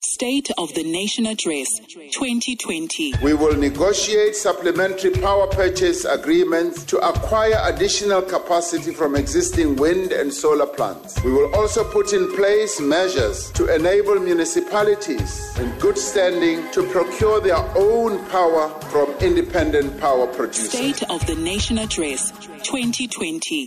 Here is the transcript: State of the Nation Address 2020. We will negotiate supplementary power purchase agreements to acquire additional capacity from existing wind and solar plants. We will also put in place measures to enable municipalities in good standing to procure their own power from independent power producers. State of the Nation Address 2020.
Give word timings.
State 0.00 0.48
of 0.58 0.72
the 0.74 0.84
Nation 0.84 1.26
Address 1.26 1.66
2020. 2.12 3.14
We 3.20 3.34
will 3.34 3.56
negotiate 3.56 4.36
supplementary 4.36 5.10
power 5.10 5.48
purchase 5.48 6.04
agreements 6.04 6.84
to 6.84 6.98
acquire 6.98 7.58
additional 7.64 8.22
capacity 8.22 8.92
from 8.92 9.16
existing 9.16 9.74
wind 9.74 10.12
and 10.12 10.32
solar 10.32 10.66
plants. 10.66 11.20
We 11.24 11.32
will 11.32 11.52
also 11.52 11.82
put 11.82 12.12
in 12.12 12.32
place 12.36 12.80
measures 12.80 13.50
to 13.52 13.74
enable 13.74 14.20
municipalities 14.20 15.58
in 15.58 15.76
good 15.80 15.98
standing 15.98 16.70
to 16.72 16.84
procure 16.90 17.40
their 17.40 17.64
own 17.76 18.24
power 18.26 18.68
from 18.90 19.10
independent 19.18 19.98
power 20.00 20.28
producers. 20.28 20.70
State 20.70 21.02
of 21.10 21.26
the 21.26 21.34
Nation 21.34 21.76
Address 21.76 22.30
2020. 22.62 23.66